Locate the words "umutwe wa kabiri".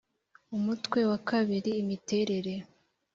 0.57-1.71